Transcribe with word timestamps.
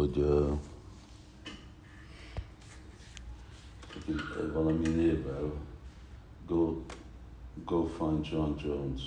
hogy 0.00 0.16
uh, 0.16 0.58
valami 4.52 4.88
névvel 4.88 5.52
go, 6.46 6.82
go 7.64 7.86
find 7.86 8.26
John 8.26 8.52
Jones. 8.64 9.02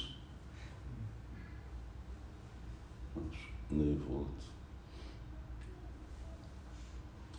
Név 3.68 4.06
volt. 4.08 4.42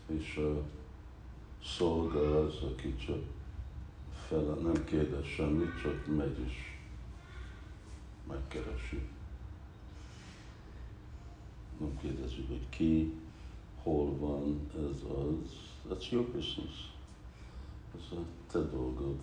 És 0.06 0.36
a 0.36 0.62
szolga 1.64 2.44
az, 2.44 2.54
aki 2.62 2.96
csak 2.96 3.22
fel, 4.28 4.42
nem 4.42 4.84
kérdez 4.84 5.24
semmit, 5.24 5.80
csak 5.82 6.16
megy 6.16 6.38
és 6.46 6.54
megkeresi. 8.28 9.08
Nem 11.78 11.98
kérdezi, 12.00 12.44
hogy 12.48 12.68
ki, 12.68 13.12
hol 13.84 14.16
van, 14.16 14.70
ez 14.76 15.02
az. 15.02 15.50
That's 15.88 16.10
your 16.10 16.24
business. 16.24 16.92
Ez 17.96 18.18
a 18.18 18.22
te 18.50 18.58
dolgod. 18.58 19.18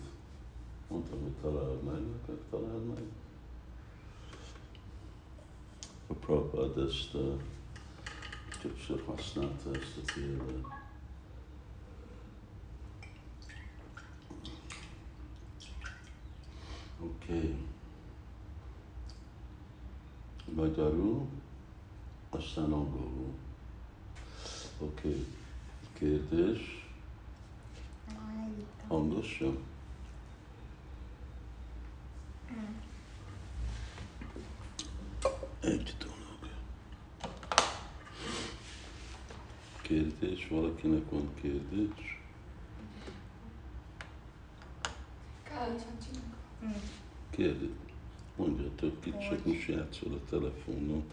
Mondtam, 0.88 1.22
hogy 1.22 1.32
találd 1.32 1.82
meg, 1.82 2.00
neked 2.00 2.42
találd 2.50 2.86
meg. 2.86 3.02
A 6.06 6.12
Prabhupád 6.12 6.78
ezt 6.78 7.14
uh, 7.14 7.40
többször 8.60 9.04
használta 9.04 9.70
ezt 9.70 9.96
a 9.96 10.12
tévet. 10.14 10.66
Oké. 17.00 17.36
Okay. 17.36 17.56
Magyarul, 20.54 21.26
aztán 22.30 22.72
angolul. 22.72 23.34
Oké. 24.82 25.08
Okay. 25.08 25.26
Kérdés. 25.92 26.86
Hangosan. 28.88 29.58
Egy 35.60 35.94
dolog. 35.98 36.52
Kérdés, 39.82 40.48
valakinek 40.48 41.10
van 41.10 41.34
kérdés? 41.40 42.20
Kérdés. 47.30 47.68
Mondjatok, 48.36 49.00
ki 49.00 49.10
csak 49.10 49.46
most 49.46 49.68
játszol 49.68 50.12
a 50.12 50.28
telefonon. 50.30 51.04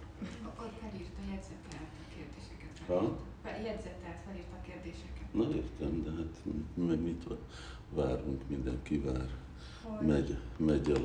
Ott 0.59 0.79
felírta, 0.79 1.21
jegyzetelt 1.29 1.91
a 2.01 2.13
kérdéseket. 2.15 2.87
Ha? 2.87 3.17
Jegyzetelt, 3.45 4.19
felírta 4.25 4.55
a 4.55 4.61
kérdéseket. 4.61 5.33
Na 5.33 5.43
értem, 5.55 6.03
de 6.03 6.09
hát 6.11 6.35
meg 6.73 6.99
mit 7.01 7.23
várunk, 7.89 8.41
mindenki 8.47 8.97
vár. 8.99 9.29
hogy, 9.83 10.07
Megy, 10.07 10.37
megy 10.57 10.89
el. 10.89 11.01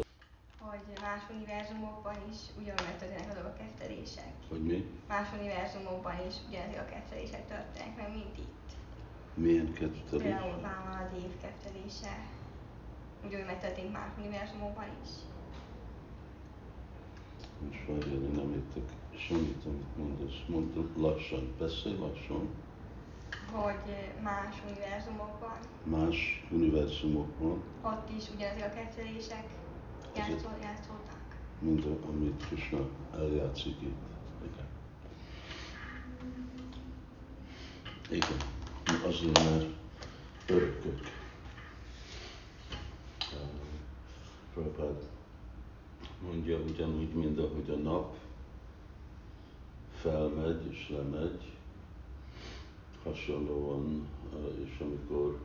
hogy 0.59 0.81
más 1.03 1.23
univerzumokban 1.37 2.17
is 2.31 2.37
ugyanúgy 2.59 2.83
megtörténnek 2.85 3.31
azok 3.31 3.45
a 3.45 3.53
kettelések. 3.59 4.33
Hogy 4.49 4.63
mi? 4.63 4.87
Más 5.09 5.29
univerzumokban 5.39 6.15
is 6.29 6.35
ugyanezek 6.49 6.81
a 6.81 6.91
kettelések 6.93 7.47
történnek 7.49 7.97
meg, 7.97 8.11
mint 8.11 8.39
itt. 8.39 8.69
Milyen 9.35 9.73
kettelés? 9.73 10.23
Például 10.23 10.65
a 10.65 11.09
dév 11.15 11.33
kettelése. 11.41 12.15
Ugyanúgy 13.27 13.47
megtörténik 13.47 13.93
más 13.93 14.11
univerzumokban 14.19 14.87
is. 15.05 15.11
Várjál, 17.87 18.13
én 18.23 18.31
nem 18.35 18.51
értek 18.53 18.93
semmit, 19.17 19.65
amit 19.67 19.97
mondasz. 19.97 20.39
Mondd 20.47 20.77
lassan, 20.97 21.55
beszélj 21.59 21.97
lassan. 21.99 22.49
Hogy 23.53 24.13
más 24.23 24.63
univerzumokban, 24.71 25.57
Más 25.85 26.47
univerzumokban, 26.51 27.63
ott 27.83 28.09
is 28.19 28.25
ugyanezek 28.35 28.71
a 28.71 28.75
kettelések 28.75 29.45
játszol, 30.17 30.57
játszottak. 30.63 31.37
mint 31.59 31.85
a- 31.85 32.09
amit 32.09 32.47
Krishna 32.47 32.89
eljátszik 33.15 33.81
itt. 33.81 34.03
Igen. 34.45 34.67
Igen. 38.11 38.39
Azért, 39.07 39.39
mert 39.45 39.67
örökök. 40.47 41.01
Prabhupád 44.55 45.03
mondja 46.27 46.59
ugyanúgy, 46.59 47.15
mint 47.15 47.39
ahogy 47.39 47.71
a 47.71 47.77
nap 47.77 48.17
felmegy 49.93 50.67
és 50.71 50.89
lemegy, 50.89 51.53
hasonlóan, 53.03 54.07
és 54.65 54.79
amikor 54.81 55.39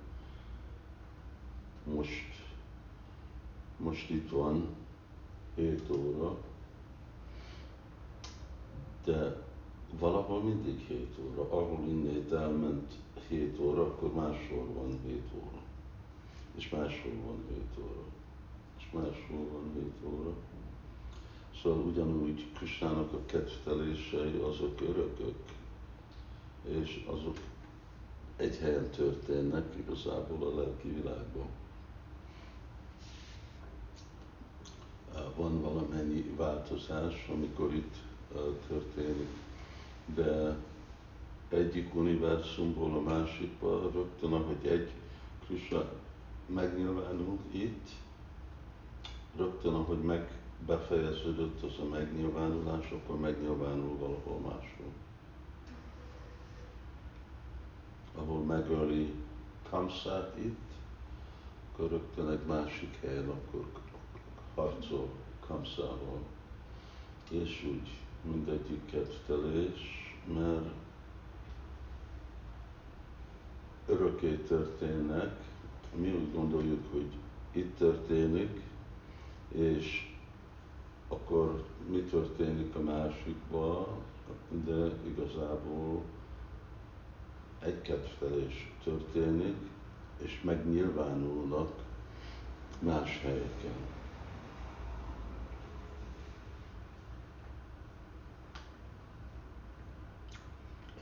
most, 1.84 2.26
most 3.78 4.10
itt 4.10 4.30
van 4.30 4.68
7 5.56 5.90
óra, 5.90 6.38
de 9.04 9.48
valahol 10.00 10.44
mindig 10.44 10.86
7 10.88 11.18
óra. 11.30 11.42
Ahol 11.42 11.88
innét 11.88 12.32
elment 12.32 12.94
7 13.28 13.60
óra, 13.60 13.82
akkor 13.82 14.14
máshol 14.14 14.66
van 14.74 15.00
7 15.06 15.22
óra. 15.36 15.62
És 16.56 16.70
máshol 16.70 17.14
van 17.26 17.44
7 17.50 17.84
óra. 17.84 18.04
És 18.78 18.86
máshol 18.92 19.48
van 19.52 19.72
7 19.74 19.94
óra. 20.04 20.34
Szóval 21.62 21.80
ugyanúgy 21.80 22.46
Krisnának 22.54 23.14
a 23.14 23.26
kedvtelései 23.26 24.38
azok 24.38 24.82
örökök, 24.82 25.36
és 26.68 27.04
azok 27.06 27.38
egy 28.36 28.58
helyen 28.58 28.90
történnek 28.90 29.76
igazából 29.78 30.48
a 30.48 30.56
lelki 30.56 30.88
világban. 30.88 31.48
Van 35.36 35.62
valamennyi 35.62 36.34
változás, 36.38 37.30
amikor 37.34 37.74
itt 37.74 37.96
uh, 38.32 38.42
történik, 38.68 39.30
de 40.06 40.56
egyik 41.50 41.96
univerzumból 41.96 42.94
a 42.94 43.02
másikba 43.02 43.92
rögtön, 43.94 44.34
ahogy 44.34 44.68
egy 44.68 44.92
Krishna 45.46 45.84
megnyilvánul 46.46 47.38
itt, 47.52 47.88
rögtön, 49.38 49.74
ahogy 49.74 50.02
meg 50.02 50.39
befejeződött 50.66 51.64
az 51.64 51.80
a 51.80 51.90
megnyilvánulás, 51.90 52.92
akkor 52.92 53.20
megnyilvánul 53.20 53.98
valahol 53.98 54.40
máshol. 54.40 54.92
Ahol 58.16 58.44
megöli 58.44 59.14
Kamszát 59.70 60.38
itt, 60.38 60.72
akkor 61.72 61.90
rögtön 61.90 62.30
egy 62.30 62.46
másik 62.48 63.00
helyen 63.02 63.30
akkor 63.30 63.66
harcol 64.56 65.10
Kamszával. 65.48 66.20
És 67.30 67.68
úgy 67.70 67.90
mindegyik 68.22 68.86
kedvtelés, 68.86 70.14
mert 70.34 70.70
örökké 73.88 74.36
történnek, 74.36 75.36
mi 75.96 76.12
úgy 76.12 76.34
gondoljuk, 76.34 76.92
hogy 76.92 77.12
itt 77.52 77.78
történik, 77.78 78.62
és 79.48 80.09
akkor 81.10 81.64
mi 81.90 82.00
történik 82.00 82.76
a 82.76 82.80
másikban, 82.80 83.86
de 84.66 84.92
igazából 85.08 86.02
egy 87.60 87.82
kedvtelés 87.82 88.72
történik, 88.84 89.58
és 90.18 90.42
megnyilvánulnak 90.42 91.72
más 92.80 93.22
helyeken. 93.22 93.98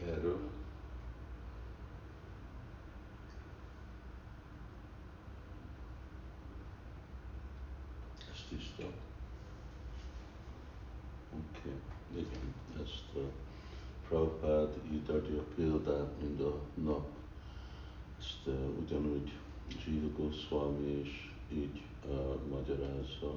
Erről 0.05 0.39
ez 8.31 8.43
tiszta. 8.49 8.83
Oké, 11.33 11.71
okay. 12.11 12.21
igen, 12.21 12.53
ezt 12.83 13.15
a 13.15 13.31
Így 14.91 15.09
adja 15.09 15.43
példát, 15.55 16.11
mint 16.21 16.41
a 16.41 16.59
nap. 16.73 17.07
Ezt 18.19 18.47
uh, 18.47 18.53
ugyanúgy 18.81 19.31
Jiva 19.85 20.17
Goswami 20.17 20.99
is 20.99 21.33
így 21.53 21.81
uh, 22.09 22.35
magyarázza. 22.49 23.33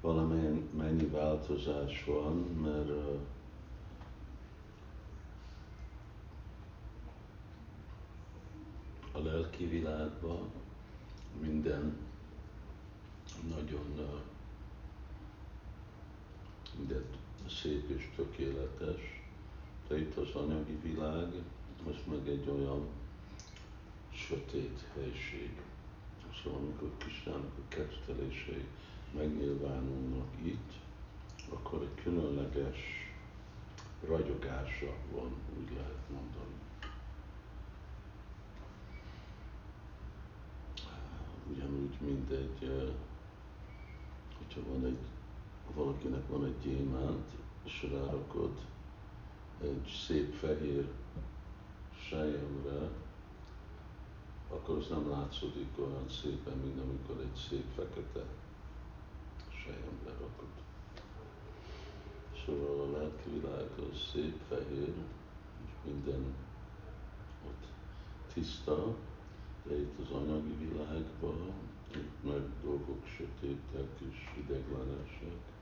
Valamilyen 0.00 0.68
mennyi 0.76 1.06
változás 1.06 2.04
van, 2.04 2.36
mert 2.36 2.88
uh, 2.88 3.18
a 9.12 9.18
lelki 9.18 9.66
világban 9.66 10.50
minden 11.40 11.96
nagyon 13.48 13.92
uh, 13.96 14.20
mindent 16.78 17.16
szép 17.48 17.88
és 17.88 18.08
tökéletes, 18.16 19.22
de 19.88 19.98
itt 19.98 20.16
az 20.16 20.34
anyagi 20.34 20.78
világ, 20.82 21.28
az 21.88 21.96
meg 22.10 22.28
egy 22.28 22.48
olyan 22.48 22.86
sötét 24.12 24.84
helység. 24.94 25.50
Szóval 26.42 26.58
amikor 26.58 26.90
Kisnának 26.96 27.52
a 27.58 27.68
kettelései 27.68 28.64
megnyilvánulnak 29.14 30.28
itt, 30.42 30.72
akkor 31.48 31.82
egy 31.82 32.02
különleges 32.02 32.78
ragyogása 34.06 34.92
van, 35.12 35.34
úgy 35.58 35.70
lehet 35.72 36.08
mondani. 36.10 36.54
Ugyanúgy, 41.50 41.96
mint 42.00 42.30
egy, 42.30 42.92
hogyha 44.38 44.60
van 44.70 44.84
egy, 44.84 44.98
valakinek 45.74 46.28
van 46.28 46.44
egy 46.44 46.58
gyémánt, 46.62 47.28
és 47.64 47.88
rárakod 47.92 48.52
egy 49.62 50.00
szép 50.06 50.34
fehér 50.34 50.88
sejemre, 52.08 52.90
akkor 54.50 54.76
az 54.76 54.88
nem 54.88 55.10
látszódik 55.10 55.78
olyan 55.78 56.08
szépen, 56.22 56.58
mint 56.58 56.80
amikor 56.80 57.20
egy 57.20 57.40
szép 57.48 57.64
fekete 57.74 58.24
sejemre 59.48 60.10
rakod. 60.10 60.48
Szóval 62.44 62.80
a 62.80 62.98
lelki 62.98 63.30
világ 63.30 63.68
az 63.90 64.10
szép, 64.12 64.40
fehér, 64.48 64.92
és 65.66 65.72
minden 65.84 66.34
ott 67.46 67.66
tiszta, 68.32 68.94
de 69.62 69.78
itt 69.78 69.98
az 70.00 70.10
anyagi 70.10 70.54
világban, 70.68 71.52
itt 71.94 72.24
meg 72.30 72.42
dolgok 72.62 73.06
sötétek 73.06 73.88
és 74.10 74.16
ideglenesek, 74.38 75.54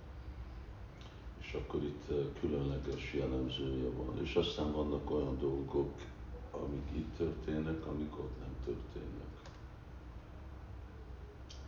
akkor 1.54 1.82
itt 1.82 2.34
különleges 2.40 3.14
jellemzője 3.14 3.90
van. 3.90 4.22
És 4.22 4.34
aztán 4.34 4.72
vannak 4.72 5.10
olyan 5.10 5.38
dolgok, 5.38 5.92
amik 6.50 6.90
itt 6.92 7.16
történnek, 7.16 7.86
amik 7.86 8.18
ott 8.18 8.38
nem 8.38 8.54
történnek. 8.64 9.26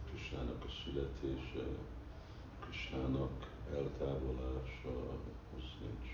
Krisnának 0.09 0.65
a 0.65 0.71
születése, 0.85 1.67
Krisnának 2.61 3.51
eltávolása, 3.75 5.11
az 5.57 5.65
nincs, 5.81 6.11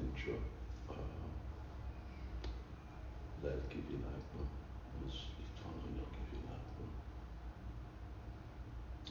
nincs 0.00 0.24
a, 0.26 0.92
a 0.92 0.96
lelki 3.42 3.84
világban, 3.88 4.48
az 5.06 5.12
itt 5.38 5.62
van 5.62 5.72
anyagi 5.82 6.28
világban. 6.30 6.88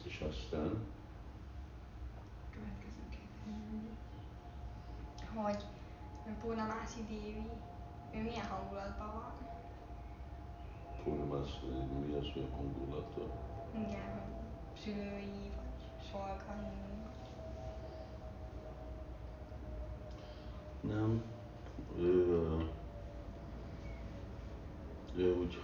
És 0.04 0.20
aztán. 0.20 0.94
Hogy 5.34 5.64
Purnamászi 6.40 7.04
Dévi, 7.08 7.50
ő 8.14 8.22
milyen 8.22 8.46
hangulatban 8.46 9.12
van? 9.14 9.32
Purnamászai, 11.04 11.84
mi 12.06 12.14
az, 12.14 12.26
mi 12.34 12.42
a 12.42 12.56
hangulata? 12.56 13.20
Igen, 13.74 14.12
hogy 14.12 14.78
szülői, 14.82 15.50
vagy 15.56 16.08
szolgai. 16.10 16.74
Nem, 20.80 21.22
ő, 21.98 22.36
ő 25.16 25.36
úgy 25.38 25.58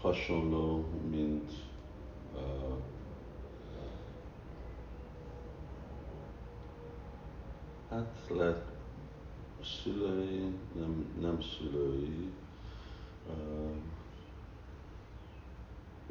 hasonló, 0.00 0.84
mint 1.10 1.52
uh, 2.34 2.76
hát 7.98 8.30
lehet 8.36 8.64
szülői, 9.82 10.54
nem, 10.78 11.04
nem 11.20 11.42
szülői. 11.42 12.32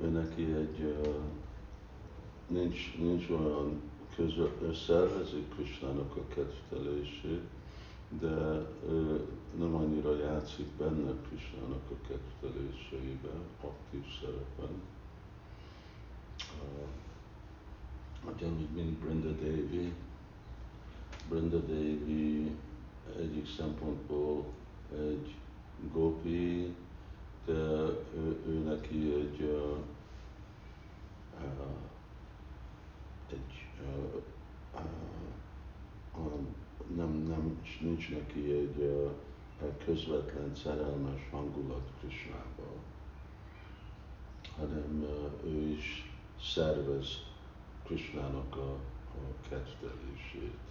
Ő 0.01 0.07
neki 0.10 0.44
egy, 0.44 0.95
nincs, 2.48 2.98
nincs 2.98 3.30
olyan 3.30 3.81
közvetlen 4.16 4.74
szervezik 4.74 5.50
Krisnának 5.56 6.16
a 6.16 6.28
kedvelését, 6.28 7.42
de 8.19 8.66
ő 8.90 9.25
nem 9.57 9.75
annyira 9.75 10.18
játszik 10.18 10.68
benne 10.78 11.12
Krisnának 11.28 11.92
a 11.92 12.07
kedveléseiben, 12.07 13.42
aktív 13.62 14.04
szerepen. 14.22 14.81
Ugyanúgy, 18.36 18.69
mint 18.75 18.98
Brinda 18.98 19.31
Devi. 19.31 19.94
Brinda 21.30 21.60
Devi 21.60 22.56
egyik 23.20 23.48
szempontból 23.48 24.46
egy 24.98 25.36
gopi, 25.94 26.76
de 27.46 27.54
ő, 27.54 28.42
ő 28.48 28.64
neki 28.64 29.14
egy, 29.14 29.42
uh, 29.42 29.78
egy 33.30 33.66
uh, 33.82 34.22
uh, 36.16 36.32
nem, 36.96 37.10
nem, 37.10 37.62
nincs 37.82 38.10
neki 38.10 38.52
egy 38.52 38.78
uh, 38.78 39.12
közvetlen 39.86 40.56
szerelmes 40.56 41.30
hangulat 41.32 41.92
Krisnába, 42.00 42.72
hanem 44.58 45.04
uh, 45.04 45.52
ő 45.54 45.68
is 45.68 46.12
szervez 46.42 47.08
Krisnának 47.84 48.56
a, 48.56 48.72
a 49.14 49.50
kettelését. 49.50 50.68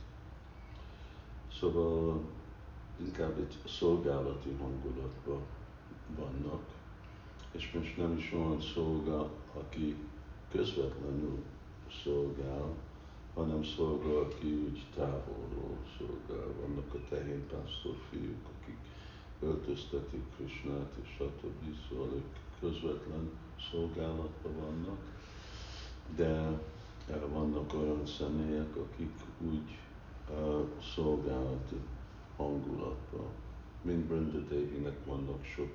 Szóval 1.60 2.20
inkább 2.96 3.38
egy 3.38 3.56
szolgálati 3.68 4.56
hangulatban 4.60 5.40
vannak, 6.16 6.62
és 7.52 7.72
most 7.72 7.96
nem 7.96 8.16
is 8.16 8.32
olyan 8.32 8.60
szolga, 8.60 9.30
aki 9.54 9.96
közvetlenül 10.50 11.42
szolgál, 12.04 12.74
hanem 13.34 13.64
szolgál, 13.64 14.16
aki 14.16 14.46
úgy 14.46 14.84
távolról 14.94 15.76
szolgál. 15.98 16.46
Vannak 16.60 16.94
a 16.94 17.08
tehénpásztor 17.08 17.96
fiúk, 18.10 18.46
akik 18.60 18.78
öltöztetik 19.40 20.22
Krisnát, 20.36 20.92
és 21.02 21.08
stb. 21.08 21.76
Szóval 21.88 22.08
ők 22.14 22.36
közvetlen 22.60 23.30
szolgálatban 23.70 24.54
vannak, 24.60 24.98
de 26.16 26.58
vannak 27.32 27.74
olyan 27.74 28.06
személyek, 28.06 28.76
akik 28.76 29.12
úgy 29.40 29.78
uh, 30.30 30.68
szolgálati 30.94 31.80
hangulatban. 32.36 33.28
Mint 33.82 34.04
Brenda 34.04 34.38
Devinek 34.38 35.04
vannak 35.04 35.44
sok, 35.44 35.74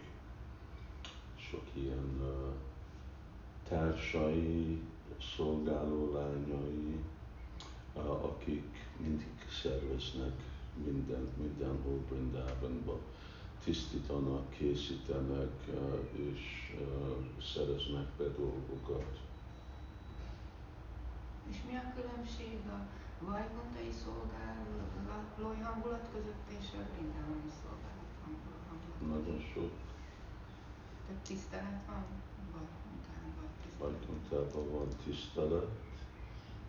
sok 1.35 1.63
ilyen 1.73 2.21
társai, 3.67 4.81
szolgáló 5.35 6.13
lányai, 6.13 6.99
akik 8.21 8.89
mindig 8.97 9.47
szerveznek 9.61 10.41
mindent, 10.83 11.37
mindenhol 11.37 11.99
Brindában 12.09 13.01
tisztítanak, 13.63 14.49
készítenek 14.49 15.67
és 16.11 16.75
szereznek 17.53 18.07
be 18.17 18.23
dolgokat. 18.23 19.19
És 21.49 21.57
mi 21.67 21.75
a 21.75 21.93
különbség 21.95 22.59
a 22.67 22.87
vajkontai 23.29 23.91
szolgálói 24.03 25.61
hangulat 25.67 26.07
között 26.13 26.47
és 26.59 26.67
a 26.79 26.81
brindávani 26.91 27.51
szolgálat 27.61 28.11
hangulat? 28.23 29.15
Nagyon 29.15 29.39
sok 29.53 29.71
Tehát 31.07 31.21
tisztelet 31.27 31.81
van 31.87 32.03
Vajkontában? 32.51 33.49
Vajkontában 33.79 34.71
van 34.71 34.87
tisztelet, 35.03 35.71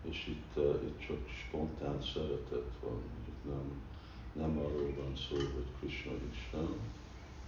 és 0.03 0.27
itt, 0.27 0.57
uh, 0.57 0.83
itt 0.83 1.01
csak 1.07 1.29
spontán 1.29 2.03
szeretet 2.03 2.73
van. 2.81 3.03
Itt 3.29 3.45
nem, 3.45 3.67
nem 4.33 4.59
arról 4.59 4.95
van 4.95 5.17
szó, 5.17 5.37
hogy 5.37 5.67
Krishna 5.79 6.13
Isten, 6.31 6.69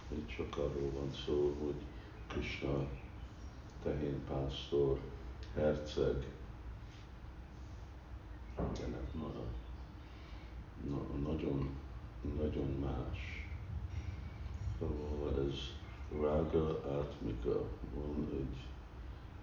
itt 0.09 0.27
csak 0.27 0.57
arról 0.57 0.91
van 0.91 1.11
szó, 1.25 1.55
hogy 1.63 1.81
Krishna 2.27 2.87
tehénpásztor, 3.83 4.99
herceg, 5.55 6.25
de 8.55 8.87
nem, 8.87 9.07
na, 9.13 9.31
na, 10.89 11.29
nagyon, 11.29 11.69
nagyon 12.37 12.77
más. 12.79 13.47
Szóval 14.79 15.47
ez 15.47 15.57
rága 16.21 16.81
átmika, 16.91 17.63
van 17.93 18.27
egy 18.31 18.57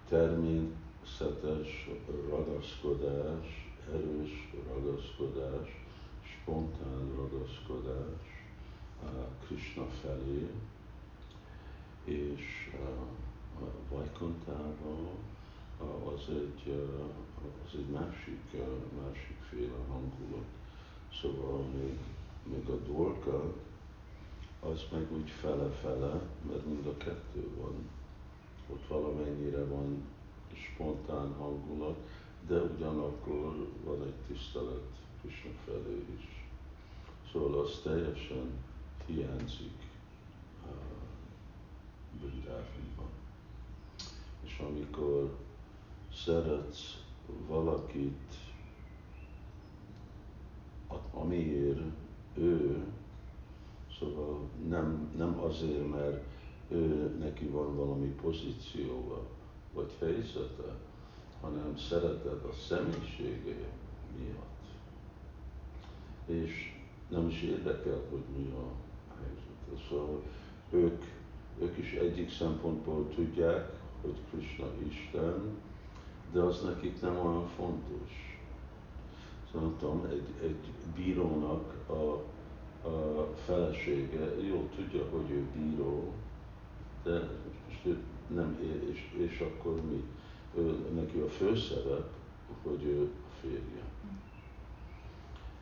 természetes 0.07 1.89
ragaszkodás, 2.29 3.73
erős 3.93 4.53
ragaszkodás, 4.67 5.85
spontán 6.23 7.15
ragaszkodás 7.15 8.33
Krishna 9.45 9.85
felé, 10.01 10.49
és 12.03 12.71
Vajkontában 13.89 15.09
az 15.79 16.29
egy, 16.29 16.87
az 17.65 17.75
egy 17.75 17.87
másik, 17.87 18.39
másik 19.03 19.37
féle 19.49 19.77
hangulat. 19.89 20.45
Szóval 21.21 21.61
még, 21.61 21.97
még 22.43 22.69
a 22.69 22.75
dorka, 22.75 23.53
az 24.59 24.85
meg 24.91 25.11
úgy 25.11 25.29
fele-fele, 25.29 26.21
mert 26.47 26.65
mind 26.65 26.85
a 26.85 26.97
kettő 26.97 27.49
van. 27.61 27.89
Ott 28.69 28.87
valamennyire 28.87 29.65
van 29.65 30.03
spontán 30.53 31.33
hangulat, 31.33 31.97
de 32.47 32.61
ugyanakkor 32.61 33.67
van 33.83 34.01
egy 34.01 34.35
tisztelet 34.35 34.91
Krishna 35.21 35.51
felé 35.65 36.05
is. 36.17 36.45
Szóval 37.31 37.59
az 37.59 37.79
teljesen 37.83 38.51
hiányzik 39.05 39.83
Brindávonban. 42.19 43.09
És 44.43 44.59
amikor 44.59 45.37
szeretsz 46.15 47.03
valakit, 47.47 48.35
amiért 51.13 51.79
ő, 52.37 52.83
szóval 53.99 54.39
nem, 54.67 55.11
nem 55.17 55.39
azért, 55.39 55.89
mert 55.89 56.23
ő, 56.69 57.15
neki 57.19 57.45
van 57.45 57.75
valami 57.75 58.07
pozíciója, 58.07 59.21
vagy 59.73 59.91
helyzete, 59.99 60.75
hanem 61.41 61.77
szereted 61.77 62.45
a 62.49 62.53
személyisége 62.67 63.55
miatt. 64.17 64.63
És 66.25 66.81
nem 67.09 67.27
is 67.27 67.41
érdekel, 67.41 68.01
hogy 68.09 68.23
mi 68.37 68.51
a 68.51 68.71
helyzete. 69.15 69.89
Szóval 69.89 70.21
ők, 70.71 71.03
ők 71.59 71.77
is 71.77 71.93
egyik 71.93 72.31
szempontból 72.31 73.09
tudják, 73.15 73.79
hogy 74.01 74.15
Krishna 74.29 74.65
Isten, 74.87 75.57
de 76.33 76.41
az 76.41 76.61
nekik 76.61 77.01
nem 77.01 77.17
olyan 77.25 77.47
fontos. 77.47 78.39
Szóval 79.51 79.73
tudom, 79.79 80.05
egy, 80.09 80.27
egy 80.43 80.71
bírónak 80.95 81.73
a, 81.87 82.23
a 82.87 83.27
felesége 83.45 84.41
jó 84.41 84.69
tudja, 84.75 85.05
hogy 85.11 85.29
ő 85.29 85.45
bíró, 85.55 86.13
de 87.03 87.29
most 87.67 87.85
ő 87.85 87.97
nem 88.27 88.59
és, 88.91 89.13
és 89.17 89.39
akkor 89.39 89.81
mi? 89.81 90.03
Ő, 90.57 90.75
neki 90.95 91.17
a 91.17 91.27
főszerep, 91.29 92.11
hogy 92.63 92.83
ő 92.83 93.01
a 93.01 93.33
férje. 93.41 93.83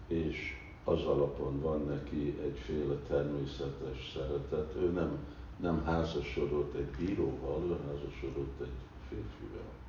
És 0.08 0.38
az 0.84 1.04
alapon 1.04 1.62
van 1.62 1.86
neki 1.86 2.40
egyféle 2.44 2.96
természetes 3.08 4.12
szeretet. 4.13 4.75
Ő 4.75 4.92
nem, 4.92 5.18
nem 5.60 5.84
házasodott 5.84 6.74
egy 6.74 7.06
bíróval, 7.06 7.63
ő 7.63 7.78
házasodott 7.88 8.62
egy 8.62 8.80
férfivel. 9.10 9.80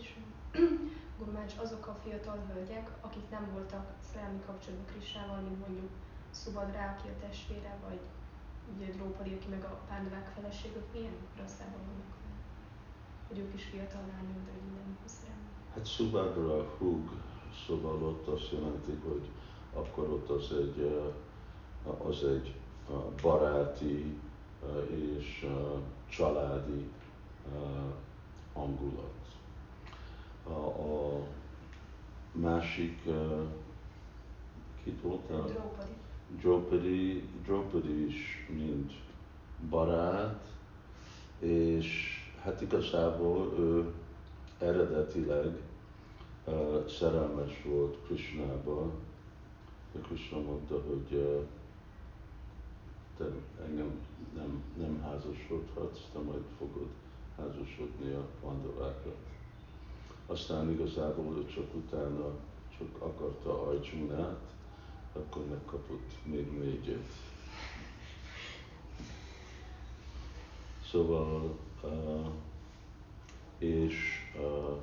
És 0.00 0.14
Gurmács, 1.18 1.54
azok 1.62 1.86
a 1.86 1.98
fiatal 2.02 2.38
hölgyek, 2.52 2.90
akik 3.00 3.30
nem 3.30 3.48
voltak 3.52 3.86
szerelmi 4.12 4.40
kapcsolatban 4.46 4.86
Krissával, 4.86 5.40
mint 5.40 5.60
mondjuk 5.66 5.90
Subadra, 6.34 6.82
aki 6.94 7.08
a 7.08 7.26
testvére, 7.26 7.72
vagy 7.88 8.00
ugye 8.74 8.86
Drópadi, 8.92 9.32
aki 9.34 9.48
meg 9.48 9.64
a 9.64 9.80
pándavák 9.88 10.26
feleségük, 10.34 10.86
milyen 10.92 11.16
rasszában 11.38 11.82
vannak 11.86 12.12
Hogy 13.28 13.38
ők 13.38 13.54
is 13.54 13.64
fiatal 13.64 14.04
lányok, 14.12 14.40
de 14.46 14.52
hogy 14.52 14.70
nem 14.78 14.98
szerelmi. 15.04 15.48
Hát 15.74 15.86
Subadra 15.86 16.64
húg, 16.78 17.10
szóval 17.66 18.02
ott 18.02 18.26
azt 18.26 18.52
jelenti, 18.52 18.92
hogy 19.08 19.28
akkor 19.72 20.08
ott 20.08 20.28
az 20.28 20.52
egy, 20.52 20.78
az 22.08 22.24
egy 22.24 22.54
baráti 23.22 24.18
és 24.88 25.46
családi 26.08 26.90
hangulat. 28.52 29.19
A, 30.44 30.66
a 30.66 31.26
másik, 32.32 33.02
kit 34.84 35.00
voltál? 35.02 35.44
Drópadi. 36.38 37.28
Dropadi 37.44 38.06
is 38.06 38.46
mint 38.48 38.92
barát, 39.68 40.48
és 41.38 42.18
hát 42.42 42.60
igazából 42.60 43.54
ő 43.58 43.92
eredetileg 44.58 45.56
uh, 46.44 46.86
szerelmes 46.86 47.62
volt 47.64 47.98
Krishnába, 48.06 48.90
de 49.92 50.00
Krishna 50.00 50.40
mondta, 50.40 50.82
hogy 50.88 51.12
uh, 51.12 51.46
te 53.16 53.24
engem 53.66 54.00
nem, 54.34 54.62
nem 54.76 55.00
házasodhatsz, 55.02 56.00
te 56.12 56.18
majd 56.18 56.44
fogod 56.58 56.88
házasodni 57.36 58.12
a 58.12 58.26
pandavákat. 58.40 59.16
Aztán 60.30 60.70
igazából 60.70 61.36
ő 61.36 61.46
csak 61.46 61.74
utána 61.74 62.34
csak 62.78 63.02
akarta 63.02 63.62
Arjunát, 63.62 64.40
akkor 65.12 65.44
megkapott 65.50 66.10
még 66.24 66.58
négyet. 66.58 67.12
Szóval, 70.90 71.58
uh, 71.82 72.26
és 73.58 73.94
uh, 74.36 74.76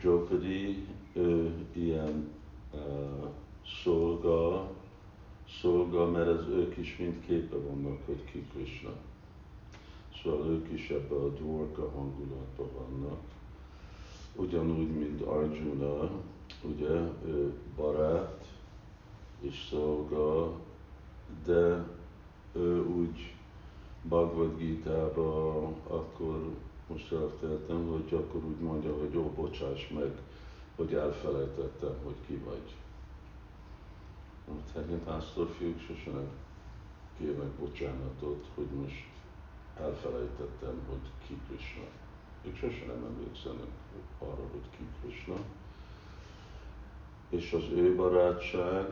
Draupadi, 0.00 0.86
ő 1.12 1.54
ilyen 1.72 2.28
uh, 2.72 3.28
szolga, 3.82 4.70
szolga, 5.60 6.10
mert 6.10 6.28
az 6.28 6.48
ők 6.48 6.76
is 6.76 6.96
mind 6.96 7.24
képe 7.26 7.56
vannak, 7.56 8.06
hogy 8.06 8.24
ki 8.24 8.46
Krishna. 8.52 8.92
Szóval 10.22 10.46
ők 10.46 10.72
is 10.72 10.90
ebbe 10.90 11.14
a 11.14 11.28
dvorka 11.28 11.90
hangulatban 11.90 12.68
vannak. 12.74 13.20
Ugyanúgy, 14.36 14.90
mint 14.90 15.20
Arjuna, 15.20 16.10
ugye, 16.62 16.90
ő 17.26 17.52
barát, 17.76 18.46
és 19.40 19.66
szolga, 19.70 20.52
de 21.44 21.86
ő 22.52 22.84
úgy 22.84 23.34
Bhagavad 24.02 24.58
gita 24.58 25.12
akkor 25.86 26.50
most 26.88 27.12
elteltem, 27.12 27.86
hogy 27.86 28.14
akkor 28.14 28.44
úgy 28.44 28.60
mondja, 28.60 28.98
hogy 28.98 29.12
jó, 29.12 29.32
bocsáss 29.36 29.88
meg, 29.88 30.12
hogy 30.76 30.94
elfelejtettem, 30.94 31.94
hogy 32.04 32.14
ki 32.26 32.34
vagy. 32.34 32.74
Hát 34.74 34.84
pásztor 35.04 35.48
fiúk 35.58 35.80
sose 35.80 36.10
nem 36.10 36.28
kérnek 37.18 37.48
bocsánatot, 37.48 38.46
hogy 38.54 38.66
most 38.82 39.06
elfelejtettem, 39.76 40.80
hogy 40.88 41.26
ki 41.26 41.38
Krishna. 41.48 41.84
Ők 42.44 42.56
sose 42.56 42.84
nem 42.86 43.04
emlékszenek 43.04 43.70
arra, 44.18 44.48
hogy 44.52 44.70
ki 44.76 44.86
Krishna. 45.00 45.34
És 47.28 47.52
az 47.52 47.62
ő 47.74 47.94
barátság, 47.96 48.88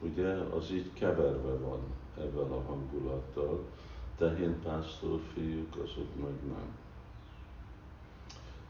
ugye, 0.00 0.28
az 0.28 0.70
így 0.70 0.92
keverve 0.92 1.56
van 1.56 1.80
ebben 2.18 2.50
a 2.50 2.62
hangulattal, 2.62 3.64
tehén 4.16 4.60
pásztor 4.62 5.20
fiúk, 5.34 5.76
azok 5.76 6.16
meg 6.22 6.34
nem. 6.46 6.76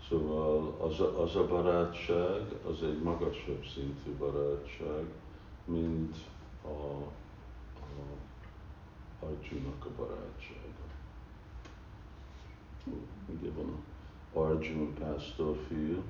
Szóval 0.09 0.77
az 0.81 1.01
a, 1.01 1.23
az 1.23 1.37
a 1.37 1.47
barátság, 1.47 2.43
az 2.67 2.83
egy 2.83 3.03
magasabb 3.03 3.65
szintű 3.75 4.11
barátság, 4.19 5.05
mint 5.65 6.17
a, 6.65 6.69
a 6.69 8.17
Arjunak 9.21 9.85
a 9.85 9.91
barátsága. 9.97 10.87
Ugye 13.27 13.51
van 13.57 13.69
a 13.69 13.98
Arjun 14.43 14.95
pásztor 14.95 15.59
fiú, 15.69 16.03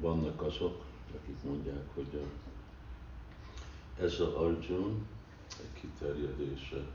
vannak 0.00 0.42
azok, 0.42 0.84
akik 1.14 1.42
mondják, 1.42 1.94
hogy 1.94 2.20
a, 2.22 2.26
ez 4.02 4.20
a 4.20 4.40
Arjun 4.44 5.06
egy 5.60 5.80
kiterjedése 5.80 6.86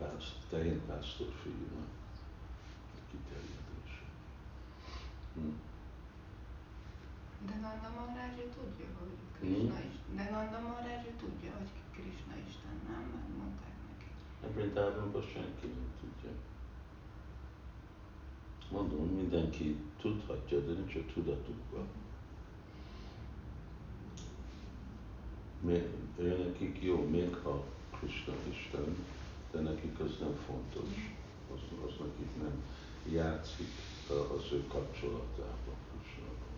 a 0.00 0.04
tehén 0.50 0.80
pásztor 0.86 1.32
fiúnak. 1.42 1.88
Egy 2.94 3.10
kiterjedése. 3.10 4.04
Hm. 5.34 5.52
De 7.46 7.54
Nanda 7.60 7.90
Maharaj 7.96 8.48
tudja, 8.56 8.86
hogy 8.98 9.16
Krishna 9.38 9.78
hmm. 9.78 9.90
is. 9.90 10.16
De 10.16 10.30
Nanda 10.30 10.60
Maharaj 10.60 11.14
tudja, 11.18 11.50
hogy 11.58 11.70
Krishna 11.92 12.34
Isten, 12.48 12.76
nem? 12.88 13.04
Mert 13.38 13.77
neki. 14.40 14.52
Ebrindávonban 14.52 15.22
senki 15.22 15.66
nem 15.66 15.92
tudja. 16.00 16.30
Mondom, 18.70 19.06
mindenki 19.06 19.76
tudhatja, 20.00 20.60
de 20.60 20.72
nincs 20.72 20.94
a 20.94 21.12
tudatukban. 21.12 21.86
Ő 26.16 26.44
nekik 26.44 26.82
jó, 26.82 27.06
még 27.08 27.34
ha 27.42 27.64
Krishna 27.98 28.32
Isten, 28.50 28.96
de 29.50 29.60
nekik 29.60 30.00
az 30.00 30.16
nem 30.20 30.36
fontos. 30.46 31.16
Az, 31.54 31.60
az 31.86 31.92
nekik 31.98 32.42
nem 32.42 32.62
játszik 33.12 33.68
az 34.08 34.52
ő 34.52 34.64
kapcsolatában 34.68 35.76
Krishnával. 35.90 36.56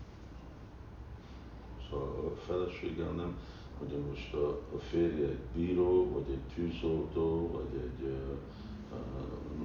Szóval 1.89 2.25
a 2.25 2.35
feleségem 2.45 3.15
nem, 3.15 3.37
hogy 3.81 3.99
most 4.09 4.33
a, 4.33 4.47
a 4.75 4.79
férje 4.79 5.27
egy 5.27 5.45
bíró, 5.55 6.11
vagy 6.11 6.29
egy 6.29 6.53
tűzoltó, 6.55 7.49
vagy 7.51 7.81
egy 7.81 8.13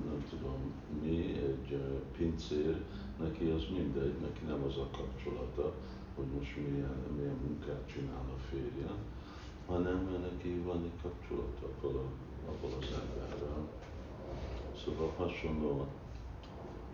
nem 0.04 0.24
tudom 0.30 0.72
mi, 1.02 1.16
egy 1.32 1.80
pincér, 2.16 2.82
neki 3.18 3.44
az 3.50 3.62
mindegy, 3.70 4.14
neki 4.20 4.44
nem 4.46 4.62
az 4.62 4.76
a 4.76 4.88
kapcsolata, 4.96 5.72
hogy 6.14 6.26
most 6.38 6.56
milyen, 6.56 6.96
milyen 7.16 7.38
munkát 7.46 7.88
csinál 7.92 8.24
a 8.36 8.38
férje, 8.50 8.90
hanem 9.66 10.28
neki 10.30 10.62
van 10.64 10.82
egy 10.82 11.02
kapcsolata 11.02 11.66
abban, 11.66 12.04
abban 12.48 12.78
az 12.80 13.00
emberrel. 13.00 13.68
Szóval 14.84 15.12
hasonló, 15.16 15.86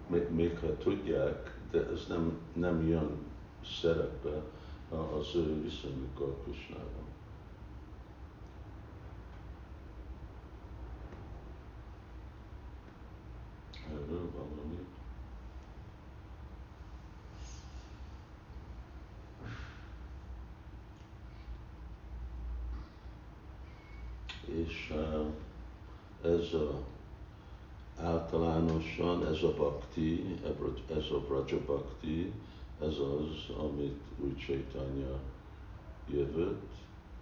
még, 0.07 0.31
még 0.31 0.59
ha 0.59 0.77
tudják, 0.77 1.61
de 1.71 1.87
ez 1.87 2.07
nem, 2.09 2.39
nem 2.53 2.89
jön 2.89 3.11
szerepbe 3.81 4.43
az 4.93 5.35
ő 5.35 5.71
Krisnával. 6.45 7.03
Erről 13.91 14.31
valami. 14.31 14.79
És 24.45 24.95
uh, 24.95 25.27
ez 26.23 26.55
a 26.55 26.83
általánosan 28.01 29.27
ez 29.43 29.49
a 29.49 29.55
bhakti, 29.55 30.39
ez 30.89 31.11
a 31.11 31.21
braja 31.21 31.65
bhakti, 31.65 32.33
ez 32.81 32.99
az, 32.99 33.57
amit 33.57 34.03
úgy 34.19 34.37
Chaitanya 34.37 35.21
jövött, 36.09 36.73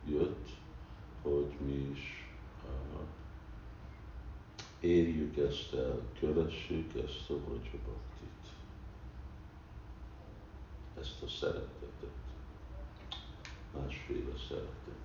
jött, 0.09 0.49
hogy 1.23 1.55
mi 1.67 1.91
is 1.93 2.29
uh, 2.65 3.01
érjük 4.81 5.37
ezt 5.37 5.75
el, 5.75 6.01
kövessük 6.19 6.95
ezt 6.95 7.31
a 7.31 7.35
braja 7.35 7.79
bhaktit, 7.85 8.53
ezt 11.01 11.23
a 11.23 11.29
szeretetet, 11.29 12.13
másféle 13.75 14.37
szeretet. 14.49 14.99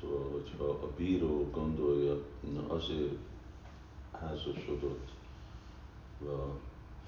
Szóval, 0.00 0.30
hogyha 0.30 0.64
a 0.64 0.92
bíró 0.96 1.50
gondolja, 1.50 2.22
na 2.52 2.68
azért 2.68 3.18
házasodott 4.20 5.08
a 6.20 6.58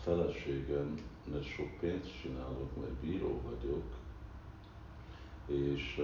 feleségem, 0.02 1.00
mert 1.24 1.44
sok 1.44 1.78
pénzt 1.80 2.20
csinálok, 2.22 2.76
mert 2.80 2.92
bíró 2.92 3.40
vagyok, 3.44 3.84
és, 5.46 6.00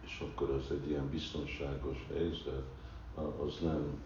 és 0.00 0.20
akkor 0.20 0.50
az 0.50 0.70
egy 0.70 0.88
ilyen 0.90 1.10
biztonságos 1.10 2.06
helyzet, 2.12 2.64
az 3.14 3.58
nem, 3.62 4.02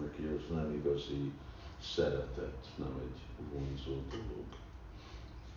neki 0.00 0.24
az 0.24 0.54
nem 0.54 0.72
igazi 0.74 1.32
szeretet, 1.80 2.68
nem 2.76 3.00
egy 3.02 3.46
vonzó 3.52 4.02
dolog. 4.10 4.46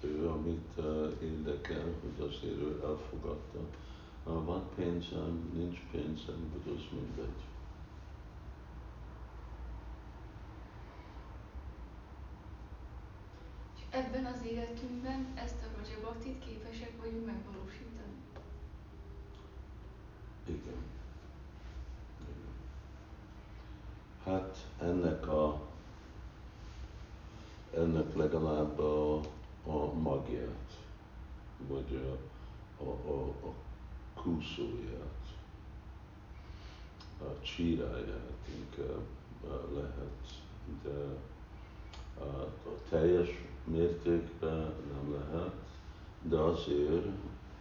Ő, 0.02 0.30
amit 0.30 0.78
érdekel, 1.22 1.84
hogy 2.02 2.28
azért 2.28 2.58
ő 2.58 2.82
elfogadta, 2.84 3.60
van 4.24 4.64
pénzem, 4.76 5.52
nincs 5.54 5.80
pénzem, 5.92 6.52
hogy 6.52 6.74
az 6.76 6.82
mindegy. 6.92 7.55
Ebben 13.96 14.26
az 14.26 14.46
életünkben 14.46 15.28
ezt 15.36 15.56
a 15.62 15.78
Rajabhaktit 15.78 16.46
képesek 16.46 16.92
vagyunk 17.02 17.26
megvalósítani. 17.26 18.16
Igen. 20.46 20.84
Igen. 22.20 22.54
Hát 24.24 24.58
ennek 24.80 25.28
a 25.28 25.62
ennek 27.76 28.16
legalább 28.16 28.80
a, 28.80 29.20
a 29.66 29.94
magját, 29.94 30.72
vagy 31.68 31.96
a, 31.96 32.84
a, 32.84 32.90
a, 32.90 33.28
a 33.28 33.54
kúszóját, 34.14 35.34
a 37.20 37.42
csíráját 37.42 38.48
inkább 38.56 39.06
lehet, 39.74 40.44
de 40.84 41.20
a, 42.20 42.42
a 42.44 42.80
teljes 42.90 43.30
mértékben 43.66 44.74
nem 44.94 45.12
lehet, 45.14 45.54
de 46.22 46.38
azért 46.38 47.06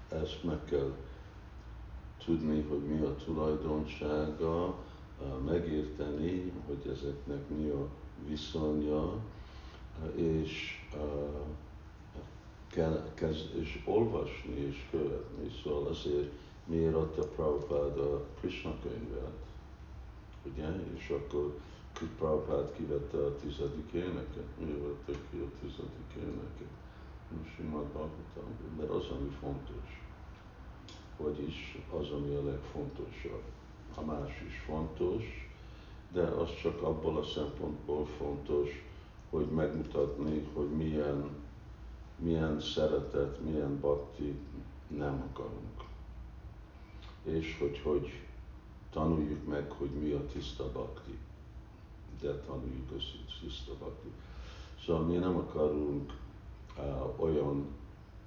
ezt 0.09 0.45
meg 0.45 0.65
kell 0.65 0.93
tudni, 2.25 2.61
hogy 2.61 2.83
mi 2.83 3.01
a 3.01 3.17
tulajdonsága, 3.17 4.75
megérteni, 5.45 6.53
hogy 6.67 6.91
ezeknek 6.93 7.49
mi 7.49 7.69
a 7.69 7.89
viszonya, 8.27 9.13
és 10.15 10.81
kell 12.69 13.11
és 13.61 13.83
olvasni 13.85 14.55
és 14.55 14.87
követni. 14.91 15.51
Szóval 15.63 15.87
azért 15.87 16.31
miért 16.67 16.95
adta 16.95 17.23
Prabhupád 17.27 17.99
a 17.99 18.25
Krishna 18.41 18.75
könyvet, 18.83 19.33
ugye? 20.45 20.69
És 20.97 21.09
akkor 21.09 21.59
Prabhupád 22.19 22.73
kivette 22.77 23.17
a 23.19 23.37
tizedik 23.37 23.93
éneket. 23.93 24.47
Mi 24.59 24.73
vette 24.73 25.19
ki 25.31 25.37
a 25.39 25.59
tizedik 25.61 26.13
éneket? 26.17 26.73
Simad 27.57 27.85
Bhagavatam, 27.85 28.77
mert 28.79 28.91
az, 28.91 29.09
ami 29.09 29.29
fontos. 29.41 30.03
Vagyis 31.17 31.79
az, 31.99 32.11
ami 32.11 32.35
a 32.35 32.45
legfontosabb. 32.45 33.43
A 33.95 34.01
más 34.05 34.43
is 34.47 34.63
fontos, 34.67 35.23
de 36.13 36.23
az 36.23 36.55
csak 36.63 36.83
abból 36.83 37.17
a 37.17 37.25
szempontból 37.25 38.07
fontos, 38.07 38.69
hogy 39.31 39.47
megmutatni, 39.47 40.49
hogy 40.55 40.71
milyen 40.71 41.43
milyen 42.19 42.61
szeretet, 42.61 43.41
milyen 43.41 43.81
bakti 43.81 44.35
nem 44.89 45.23
akarunk. 45.33 45.85
És 47.23 47.57
hogy 47.59 47.79
hogy 47.79 48.21
tanuljuk 48.91 49.47
meg, 49.47 49.71
hogy 49.71 49.91
mi 49.91 50.11
a 50.11 50.27
tiszta 50.27 50.73
bakti. 50.73 51.19
De 52.25 52.33
tanuljuk 52.33 52.91
a 52.91 52.95
tiszta 53.41 53.73
bakti. 53.79 54.09
Szóval 54.85 55.03
mi 55.03 55.17
nem 55.17 55.37
akarunk 55.37 56.13
uh, 56.79 57.21
olyan, 57.21 57.67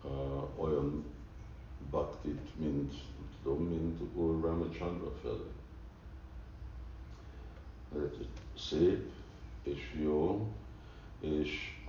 uh, 0.04 0.64
olyan 0.64 1.04
baktit, 1.90 2.60
mint, 2.60 2.94
tudom, 3.44 3.64
mint 3.64 4.02
Úr 4.16 4.42
Ramachandra 4.42 5.12
felé. 5.22 5.52
Szép 8.58 9.12
és 9.64 10.00
jó, 10.04 10.48
és 11.20 11.82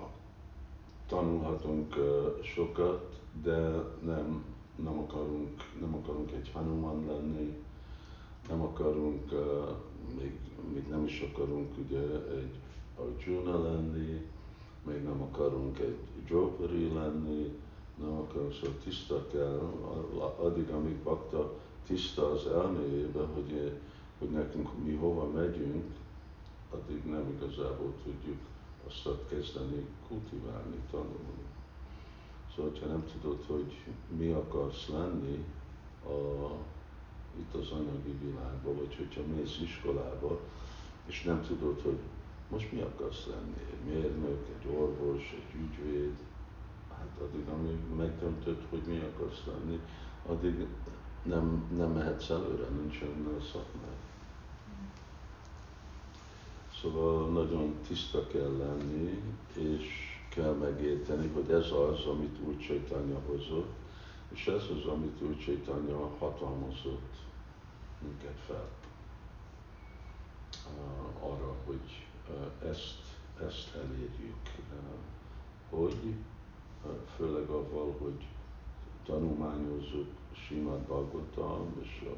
tanulhatunk 1.06 1.94
sokat, 2.42 3.20
de 3.42 3.58
nem, 4.04 4.44
nem, 4.76 4.98
akarunk, 4.98 5.50
nem 5.80 5.94
akarunk 5.94 6.30
egy 6.30 6.50
Hanuman 6.52 7.06
lenni, 7.06 7.56
nem 8.48 8.60
akarunk, 8.60 9.30
még, 10.18 10.32
még 10.72 10.86
nem 10.88 11.04
is 11.04 11.20
akarunk 11.32 11.78
ugye 11.78 12.00
egy 12.30 12.54
Arjuna 12.96 13.62
lenni, 13.62 14.26
még 14.86 15.02
nem 15.02 15.22
akarunk 15.22 15.78
egy 15.78 15.98
Draupadi 16.26 16.92
lenni, 16.92 17.58
nem 18.00 18.12
akarunk, 18.12 18.52
szóval 18.52 18.76
tiszta 18.84 19.26
kell, 19.32 19.72
addig, 20.38 20.68
amíg 20.68 20.96
bakta 20.96 21.54
tiszta 21.86 22.30
az 22.30 22.46
elméjében, 22.46 23.26
hogy, 23.34 23.72
hogy 24.18 24.30
nekünk 24.30 24.84
mi 24.84 24.94
hova 24.94 25.30
megyünk, 25.30 25.84
addig 26.70 27.04
nem 27.04 27.36
igazából 27.36 27.92
tudjuk 28.04 28.38
azt 28.86 29.08
kezdeni 29.28 29.86
kultiválni, 30.08 30.76
tanulni. 30.90 31.46
Szóval, 32.54 32.72
ha 32.80 32.86
nem 32.86 33.04
tudod, 33.12 33.44
hogy 33.46 33.76
mi 34.16 34.30
akarsz 34.30 34.88
lenni 34.88 35.44
a, 36.06 36.50
itt 37.38 37.54
az 37.54 37.70
anyagi 37.70 38.14
világban, 38.22 38.76
vagy 38.76 38.94
hogyha 38.96 39.22
mész 39.34 39.58
iskolába, 39.62 40.40
és 41.06 41.22
nem 41.22 41.42
tudod, 41.42 41.80
hogy 41.82 41.98
most 42.48 42.72
mi 42.72 42.80
akarsz 42.80 43.26
lenni, 43.26 43.56
egy 43.70 43.94
mérnök, 43.94 44.46
egy 44.58 44.70
orvos, 44.76 45.34
egy 45.36 45.60
ügyvéd, 45.60 46.16
hát 46.88 47.20
addig, 47.20 47.48
amíg 47.48 47.78
megdöntöd, 47.96 48.66
hogy 48.70 48.82
mi 48.86 48.98
akarsz 48.98 49.42
lenni, 49.46 49.80
addig 50.26 50.66
nem, 51.22 51.64
nem 51.76 51.90
mehetsz 51.90 52.30
előre, 52.30 52.68
nincsen 52.68 53.40
szakmád. 53.52 53.96
Szóval 56.80 57.30
nagyon 57.30 57.74
tiszta 57.88 58.26
kell 58.26 58.56
lenni, 58.56 59.22
és 59.54 59.86
kell 60.28 60.52
megérteni, 60.52 61.28
hogy 61.28 61.50
ez 61.50 61.70
az, 61.70 62.04
amit 62.04 62.38
Úr 62.46 62.56
Csaitanya 62.56 63.20
hozott, 63.26 63.72
és 64.28 64.46
ez 64.46 64.62
az, 64.76 64.84
amit 64.86 65.22
Úr 65.22 65.36
Csaitanya 65.36 66.10
hatalmazott 66.18 67.27
minket 68.02 68.38
fel 68.46 68.68
arra, 71.20 71.54
hogy 71.64 72.06
ezt, 72.68 73.02
ezt 73.46 73.74
elérjük. 73.74 74.36
Hogy 75.70 76.14
főleg 77.16 77.48
avval, 77.48 77.96
hogy 77.98 78.26
tanulmányozzuk 79.04 80.08
Simad 80.32 80.80
Bhagavatam 80.80 81.76
és 81.82 82.06
a, 82.06 82.14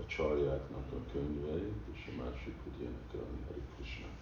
a 0.00 0.06
csarjáknak 0.06 0.92
a 0.92 1.10
könyveit, 1.12 1.84
és 1.92 2.12
a 2.12 2.22
másik, 2.22 2.54
hogy 2.62 2.82
énekelni 2.82 3.44
Hari 3.46 3.62
Krishnát. 3.74 4.18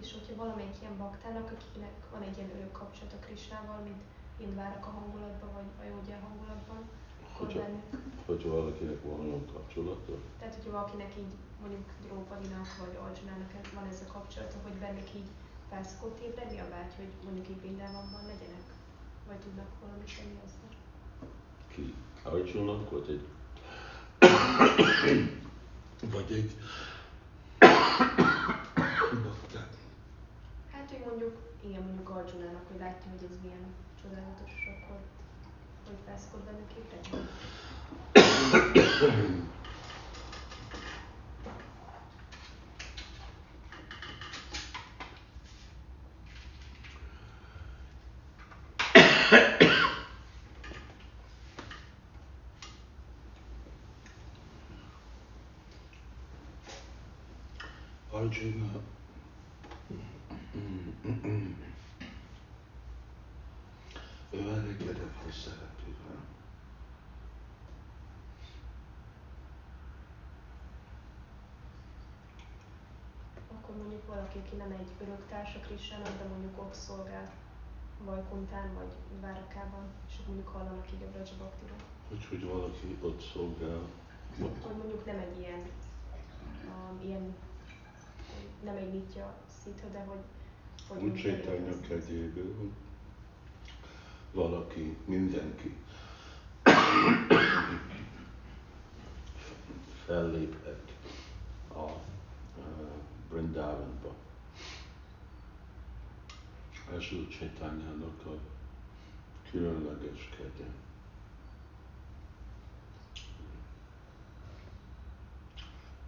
És 0.00 0.12
hogyha 0.12 0.42
valamelyik 0.42 0.76
ilyen 0.80 0.96
baktának, 0.98 1.52
akinek 1.56 1.94
van 2.12 2.22
egy 2.22 2.36
ilyen 2.36 2.50
örök 2.56 2.72
kapcsolat 2.72 3.12
a 3.12 3.24
Krisnával, 3.26 3.80
mint 3.82 4.02
Indváraka 4.36 4.90
hangulatban, 4.90 5.50
vagy 5.54 5.86
Ajógya 5.86 6.18
hangulatban, 6.26 6.82
akkor 6.82 7.09
hogyha, 7.40 7.60
bennük... 7.64 7.84
hogyha 8.26 8.48
valakinek 8.58 9.02
van 9.02 9.20
olyan 9.20 9.44
kapcsolata, 9.54 10.12
Tehát, 10.38 10.54
hogyha 10.54 10.70
valakinek 10.78 11.12
így 11.22 11.34
mondjuk 11.62 11.86
Drópadinak 12.04 12.68
vagy 12.82 12.94
Arjunának 13.06 13.50
van 13.76 13.86
ez 13.92 14.04
a 14.06 14.12
kapcsolata, 14.12 14.56
hogy 14.66 14.76
bennük 14.84 15.10
így 15.20 15.30
fel 15.70 15.84
szokott 15.90 16.18
ébredni 16.26 16.58
a 16.60 16.68
vágy, 16.74 16.94
hogy 17.00 17.12
mondjuk 17.26 17.48
így 17.48 17.60
Brindávamban 17.62 18.24
legyenek? 18.32 18.66
Vagy 19.28 19.40
tudnak 19.44 19.70
valamit 19.82 20.16
tenni 20.16 20.36
azzal? 20.44 20.70
ki 21.74 21.94
Arjunak, 22.22 22.90
vagy 22.90 23.08
egy 23.08 23.26
vagy 26.14 26.32
egy 26.32 26.56
bakták. 29.24 29.68
Hát, 30.70 30.90
hogy 30.90 31.04
mondjuk, 31.06 31.36
igen, 31.64 31.82
mondjuk 31.82 32.08
Arjunának, 32.08 32.66
hogy 32.70 32.78
látja, 32.78 33.10
hogy 33.10 33.28
ez 33.30 33.36
milyen 33.42 33.64
csodálatos, 34.02 34.52
akkor 34.72 34.98
hogy 35.90 35.98
fel 36.06 36.16
szokott 36.18 36.44
bennük 36.44 36.70
ébredni? 36.72 37.28
Arjuna 58.10 58.82
ő 64.32 65.29
a 65.40 65.42
szerepével. 65.42 66.20
Akkor 73.54 73.76
mondjuk 73.76 74.06
valaki, 74.06 74.38
aki 74.38 74.56
nem 74.56 74.70
egy 74.70 74.90
örök 75.02 75.26
társa 75.28 75.58
Krisnának, 75.60 76.18
de 76.18 76.28
mondjuk 76.28 76.58
ott 76.58 76.74
szolgál 76.74 77.32
Vajkuntán 78.04 78.74
vagy 78.74 78.92
Várakában, 79.20 79.84
és 80.08 80.14
mondjuk 80.26 80.48
hallanak 80.48 80.92
így 80.92 81.02
a 81.02 81.10
Braja. 81.10 81.74
Hogy, 82.08 82.24
hogy 82.24 82.44
valaki 82.44 82.98
ott 83.00 83.20
szolgál, 83.32 83.80
Hogy 84.38 84.76
mondjuk 84.76 85.04
nem 85.04 85.18
egy 85.18 85.38
ilyen, 85.38 85.62
um, 86.66 87.00
ilyen 87.02 87.34
nem 88.64 88.76
egy 88.76 88.92
nitya 88.92 89.34
szitha, 89.62 89.88
de 89.88 90.04
hogy, 90.04 90.24
hogy 90.88 91.02
úgy 91.02 91.18
sétálnak 91.18 91.90
elérkezik. 91.90 92.34
Valaki, 94.32 94.96
mindenki 95.04 95.76
felléphet 100.06 100.92
a 101.74 101.84
Brindavanba. 103.28 104.14
Ez 106.92 107.12
úgy 107.12 107.28
Chaitanyának 107.28 108.26
a 108.26 108.38
különleges 109.50 110.28
kegye. 110.36 110.68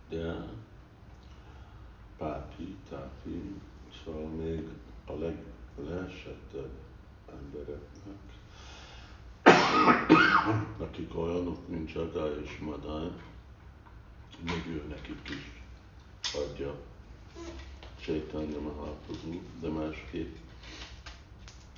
De 0.09 0.49
pápi, 2.17 2.77
tápi, 2.89 3.61
szóval 4.05 4.29
még 4.29 4.69
a 5.07 5.13
leg, 5.13 5.45
leesettebb 5.77 6.71
embereknek, 7.39 8.21
akik 10.79 11.17
olyanok, 11.19 11.69
mint 11.69 11.93
Jagai 11.93 12.43
és 12.45 12.59
Madály, 12.59 13.11
még 14.41 14.67
ő 14.67 14.85
nekik 14.89 15.29
is 15.29 15.63
adja 16.35 16.75
Chaitanya 18.01 18.61
Mahaprabhu, 18.61 19.41
de 19.61 19.69
másképp 19.69 20.37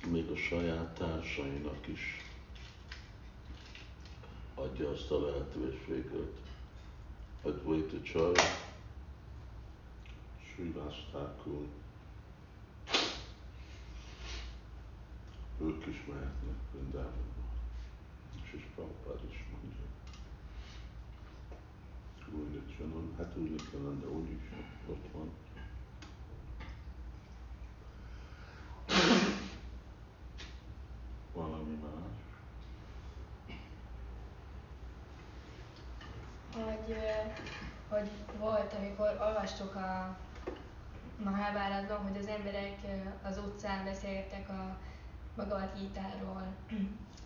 még 0.09 0.29
a 0.29 0.35
saját 0.35 0.97
társainak 0.97 1.87
is 1.87 2.25
adja 4.55 4.89
azt 4.89 5.11
a 5.11 5.25
lehetőséget. 5.25 6.43
Advaita 7.41 8.01
Chara, 8.01 8.41
Srivastákul, 10.43 11.67
ők 15.61 15.85
is 15.85 16.05
mehetnek 16.05 16.55
Vrindávonba. 16.71 17.43
És 18.43 18.53
is 18.53 18.67
Prabhupád 18.75 19.29
is 19.29 19.45
mondja. 19.51 19.83
Úgy 22.33 22.75
Csanon, 22.77 23.13
hát 23.17 23.37
úgy 23.37 23.61
Csanon, 23.71 23.99
de 23.99 24.07
úgy 24.07 24.29
is 24.31 24.51
ott 24.87 25.11
van. 25.11 25.29
Valami 31.33 31.73
más. 31.81 32.25
hogy, 36.63 36.95
hogy 37.89 38.09
volt, 38.39 38.73
amikor 38.73 39.17
olvastuk 39.21 39.75
a 39.75 40.17
Mahábáratban, 41.23 41.97
hogy 41.97 42.17
az 42.17 42.27
emberek 42.27 42.77
az 43.23 43.37
utcán 43.37 43.85
beszélgettek 43.85 44.49
a 44.49 44.77
Bhagavad 45.35 45.71
Gita-ról, 45.79 46.47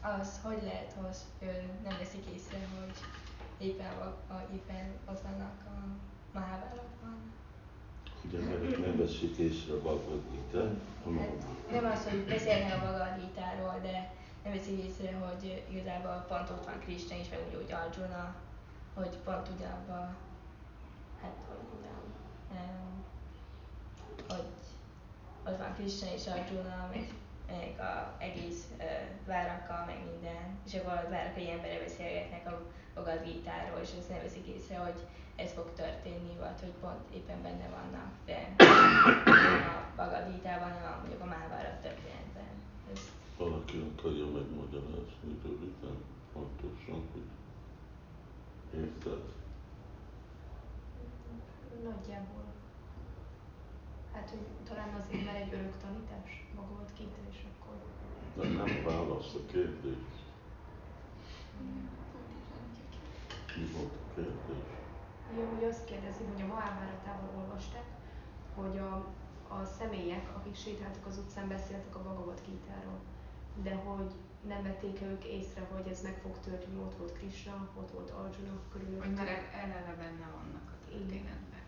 az 0.02 0.40
hogy 0.44 0.62
lehet, 0.64 0.94
hogy 1.02 1.16
nem 1.84 1.98
veszik 1.98 2.26
észre, 2.36 2.58
hogy 2.80 2.98
éppen, 3.68 3.92
a, 3.92 4.34
a, 4.34 4.48
éppen 4.54 4.86
ott 5.10 5.22
vannak 5.22 5.58
a 5.66 5.86
Mahábáratban? 6.34 7.18
Hogy 8.22 8.34
emberek 8.34 8.86
nem 8.86 8.98
veszik 8.98 9.38
észre 9.38 9.74
a 9.74 9.82
Bhagavad 9.82 10.22
Gita, 10.32 10.64
Hát 11.04 11.72
nem 11.72 11.92
az, 11.92 12.10
hogy 12.10 12.26
beszélnek 12.26 12.74
a 12.74 12.80
Bhagavad 12.80 13.20
Gita-ról, 13.20 13.80
de 13.82 14.14
nem 14.44 14.54
veszik 14.54 14.84
észre, 14.84 15.16
hogy 15.18 15.64
igazából 15.70 16.26
pont 16.28 16.50
ott 16.50 16.66
van 16.66 16.80
Krishna 16.80 17.16
is, 17.16 17.30
meg 17.30 17.40
úgy, 17.48 17.56
hogy 17.56 17.72
Arjuna, 17.72 18.36
hogy 18.94 19.18
pont 19.24 19.48
ugyanabban, 19.56 20.16
hát 21.22 21.38
hogy 21.48 21.64
mondjam, 21.72 22.02
hogy 24.28 24.48
ott 25.48 25.58
van 25.58 25.74
Krishna 25.74 26.08
és 26.14 26.28
Arjuna, 26.28 26.90
meg, 26.92 27.14
meg 27.52 27.80
a 27.90 28.16
egész 28.18 28.62
uh, 28.78 28.86
váraka, 29.26 29.84
meg 29.86 30.00
minden, 30.12 30.60
és 30.66 30.74
akkor 30.74 30.94
a 30.94 31.10
várakai 31.10 31.50
emberek 31.52 31.80
beszélgetnek 31.80 32.48
a 32.48 32.62
Bhagavad 32.94 33.24
Gita-ról, 33.26 33.80
és 33.82 33.90
ezt 34.00 34.10
nem 34.10 34.22
veszik 34.22 34.48
észre, 34.48 34.78
hogy 34.78 35.00
ez 35.36 35.52
fog 35.52 35.74
történni, 35.76 36.36
vagy 36.40 36.60
hogy 36.60 36.76
pont 36.82 37.06
éppen 37.14 37.42
benne 37.42 37.68
vannak, 37.78 38.12
de 38.26 38.40
a 39.76 39.92
Bhagavad 39.96 40.32
Gita-ban, 40.32 40.72
a, 40.72 40.98
mondjuk 41.00 41.22
a 41.22 41.26
Mahabharata 41.26 41.80
történetben. 41.82 42.52
Ez, 42.92 43.00
valaki 43.38 43.78
akarja 43.92 44.26
megmagyarázni 44.26 45.34
röviden, 45.44 45.98
pontosan, 46.34 47.02
hogy 47.14 47.30
érted? 48.80 49.22
Nagyjából. 51.84 52.49
Hát, 54.14 54.30
hogy 54.30 54.46
talán 54.70 54.94
azért, 55.02 55.26
mert 55.26 55.38
egy 55.38 55.54
örök 55.54 55.78
tanítás 55.78 56.48
Bhagavad 56.56 56.92
Gita, 56.98 57.20
és 57.30 57.40
akkor 57.52 57.76
De 58.36 58.48
nem 58.48 58.84
válasz 58.86 59.34
a 59.34 59.46
kérdés. 59.52 60.08
Mi 63.58 63.66
volt 63.76 63.94
a 63.94 64.14
kérdés? 64.16 64.64
Ja, 65.38 65.46
hogy 65.54 65.64
azt 65.64 65.86
kérdezi, 65.86 66.24
hogy 66.32 66.42
a 66.42 66.46
Mahábáratában 66.54 67.30
olvasták, 67.38 67.84
hogy 68.56 68.78
a, 68.78 68.94
a 69.48 69.66
személyek, 69.66 70.30
akik 70.38 70.56
sétáltak 70.56 71.06
az 71.06 71.18
utcán, 71.18 71.48
beszéltek 71.48 71.96
a 71.96 72.02
Bhagavad 72.02 72.42
Gita-ról, 72.46 73.00
de 73.64 73.76
hogy 73.76 74.12
nem 74.48 74.64
vették 74.64 75.02
ők 75.02 75.24
észre, 75.24 75.68
hogy 75.74 75.88
ez 75.88 76.02
meg 76.02 76.18
fog 76.22 76.40
történni, 76.40 76.80
ott 76.80 76.96
volt 76.98 77.14
Krishna, 77.14 77.70
ott 77.80 77.92
volt 77.92 78.10
Arjuna 78.10 78.52
Hogy 78.52 78.72
körülöttük. 78.72 79.16
már 79.16 79.28
el- 79.28 79.50
eleve 79.64 79.94
benne 79.98 80.28
vannak 80.38 80.68
a 80.76 80.90
történetben. 80.90 81.59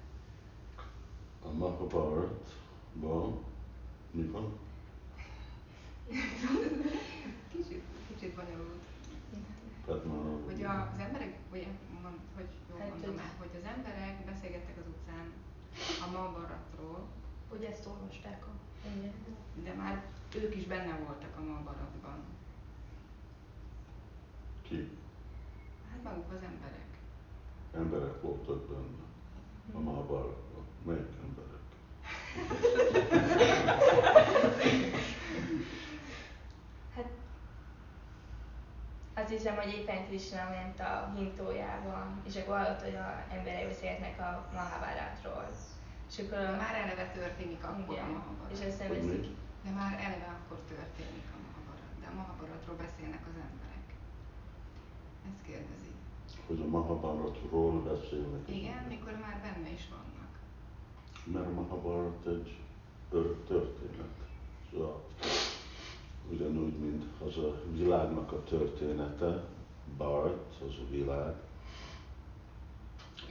A 1.46 1.52
Mahabharatban 1.58 3.44
mi 4.12 4.24
van? 4.24 4.52
Kicsit, 7.52 7.84
kicsit 8.08 8.36
bonyolult. 8.36 8.80
Padma, 9.86 10.14
Hogy 10.46 10.64
a- 10.64 10.90
az 10.94 11.00
emberek, 11.00 11.38
vagy 11.50 11.68
mond, 12.02 12.16
hogy 12.36 12.48
jól 12.70 12.80
Hát, 12.80 12.90
mondom 12.90 13.10
hogy- 13.10 13.20
el, 13.20 13.32
hogy 13.38 13.50
az 13.62 13.68
emberek 13.76 14.26
beszélgettek 14.26 14.78
az 14.78 14.84
utcán 14.88 15.32
a 16.08 16.12
Mahabharatról, 16.12 17.08
Hogy 17.50 17.64
ezt 17.64 17.86
olvasták 17.88 18.46
a... 18.46 18.50
de 19.64 19.74
már 19.74 20.06
ők 20.36 20.56
is 20.56 20.66
benne 20.66 20.98
voltak 21.06 21.38
a 21.38 21.42
Mahabharatban. 21.44 22.20
ki? 24.62 24.90
Hát 25.92 26.04
maguk 26.04 26.32
az 26.32 26.44
emberek. 26.44 26.88
Emberek 27.74 28.22
voltak 28.22 28.68
benne. 28.68 29.04
A 29.74 29.80
Mahabharatban. 29.80 30.51
Melyik 30.86 31.08
emberek? 31.24 31.60
Hát 36.96 37.10
azt 39.14 39.30
hiszem, 39.30 39.56
hogy 39.56 39.72
éppen 39.74 40.06
Krishna 40.08 40.50
ment 40.50 40.80
a 40.80 41.12
hintójában, 41.16 42.22
és 42.28 42.36
akkor 42.36 42.58
hallott, 42.58 42.82
hogy 42.84 42.96
a 42.96 43.08
emberek 43.36 43.68
beszélnek 43.68 44.20
a 44.20 44.30
Mahabharatról. 44.54 45.50
És 46.10 46.18
akkor 46.20 46.40
már 46.64 46.76
eleve 46.84 47.06
történik 47.20 47.64
akkor 47.64 47.94
igen, 47.94 48.06
a 48.06 48.12
Mahabharat. 48.18 48.52
és 48.54 48.60
aztán 48.70 48.88
Hogy 48.88 48.98
veszik. 49.06 49.26
De 49.66 49.70
már 49.80 49.94
eleve 50.06 50.30
akkor 50.40 50.60
történik 50.74 51.28
a 51.36 51.38
Mahabharat. 51.46 51.94
De 52.02 52.08
a 52.12 52.16
Mahabharatról 52.20 52.76
beszélnek 52.86 53.24
az 53.32 53.38
emberek. 53.48 53.86
Ezt 55.30 55.42
kérdezi. 55.50 55.92
Hogy 56.48 56.62
a 56.66 56.68
Mahabharatról 56.76 57.74
beszélnek. 57.90 58.42
az 58.48 58.54
Igen, 58.60 58.84
mikor 58.94 59.14
már 59.26 59.38
benne 59.46 59.70
is 59.80 59.86
vannak. 59.94 60.21
Mert 61.24 61.46
a 61.46 61.50
Mahabharat 61.50 62.26
egy 62.28 62.58
örök 63.12 63.46
történet. 63.48 64.10
Szóval 64.72 65.02
ugyanúgy, 66.32 66.78
mint 66.78 67.06
az 67.26 67.38
a 67.38 67.62
világnak 67.74 68.32
a 68.32 68.44
története, 68.44 69.44
Bharat, 69.98 70.56
az 70.68 70.74
a 70.88 70.90
világ, 70.90 71.36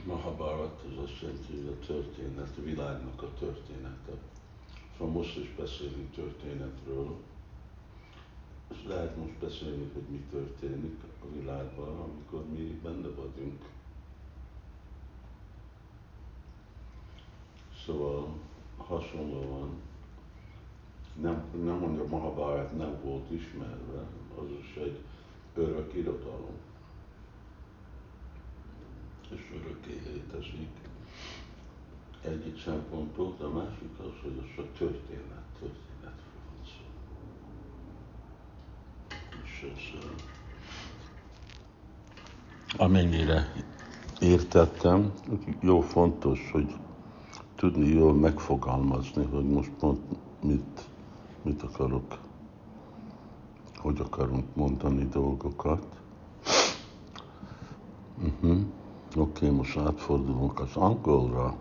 Mahabharat, 0.05 0.83
az 0.89 1.03
azt 1.03 1.21
jelenti, 1.21 1.53
hogy 1.55 1.77
a 1.81 1.85
történet, 1.85 2.57
a 2.57 2.61
világnak 2.61 3.21
a 3.21 3.33
története. 3.39 4.11
Szóval 4.97 5.13
most 5.13 5.37
is 5.37 5.55
beszélünk 5.57 6.11
történetről, 6.11 7.15
és 8.71 8.77
lehet 8.87 9.17
most 9.17 9.33
beszélni, 9.33 9.89
hogy 9.93 10.03
mi 10.09 10.25
történik 10.31 10.99
a 11.23 11.39
világban, 11.39 11.99
amikor 11.99 12.45
mi 12.49 12.79
benne 12.83 13.07
vagyunk. 13.07 13.61
Szóval 17.85 18.27
hasonlóan 18.77 19.69
nem, 21.21 21.43
nem 21.63 21.75
mondja, 21.75 22.05
Mahabharat 22.07 22.77
nem 22.77 22.97
volt 23.03 23.31
ismerve, 23.31 23.99
az 24.41 24.49
is 24.59 24.75
egy 24.75 24.99
örök 25.55 25.93
irodalom. 25.93 26.57
És 29.29 29.51
örökké 29.55 30.01
létezik. 30.13 30.69
Egyik 32.21 32.61
szempontból, 32.61 33.35
de 33.39 33.45
a 33.45 33.49
másik 33.49 33.99
az, 33.99 34.21
hogy 34.21 34.37
az 34.39 34.49
csak 34.55 34.73
történet, 34.77 35.43
történetről 35.59 36.41
van 36.47 36.65
szó. 36.65 36.83
És 39.43 39.71
ez, 39.73 40.21
amennyire 42.77 43.53
értettem, 44.19 45.13
jó 45.59 45.81
fontos, 45.81 46.49
hogy 46.51 46.75
tudni 47.61 47.87
jól 47.87 48.13
megfogalmazni, 48.13 49.25
hogy 49.31 49.45
most 49.49 49.71
pont 49.79 49.99
mit, 50.43 50.89
mit 51.41 51.61
akarok, 51.63 52.17
hogy 53.77 53.99
akarunk 53.99 54.45
mondani 54.53 55.07
dolgokat. 55.07 55.85
Uh-huh. 58.23 58.59
Oké, 59.15 59.45
okay, 59.45 59.49
most 59.49 59.77
átfordulunk 59.77 60.59
az 60.59 60.75
angolra. 60.75 61.55